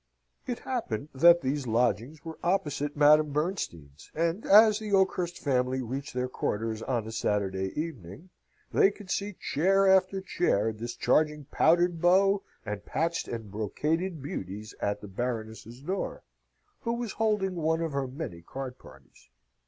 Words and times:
It 0.47 0.57
happened 0.57 1.09
that 1.13 1.41
these 1.41 1.67
lodgings 1.67 2.25
were 2.25 2.39
opposite 2.43 2.97
Madame 2.97 3.31
Bernstein's; 3.31 4.09
and 4.15 4.47
as 4.47 4.79
the 4.79 4.91
Oakhurst 4.93 5.37
family 5.37 5.83
reached 5.83 6.15
their 6.15 6.27
quarters 6.27 6.81
on 6.81 7.05
a 7.05 7.11
Saturday 7.11 7.71
evening, 7.79 8.31
they 8.73 8.89
could 8.89 9.11
see 9.11 9.33
chair 9.33 9.85
after 9.85 10.19
chair 10.19 10.71
discharging 10.73 11.45
powdered 11.51 12.01
beaux 12.01 12.41
and 12.65 12.83
patched 12.83 13.27
and 13.27 13.51
brocaded 13.51 14.23
beauties 14.23 14.73
at 14.81 15.01
the 15.01 15.07
Baroness's 15.07 15.81
door, 15.81 16.23
who 16.79 16.93
was 16.93 17.11
holding 17.11 17.53
one 17.55 17.81
of 17.81 17.91
her 17.91 18.07
many 18.07 18.41
card 18.41 18.79
parties. 18.79 19.29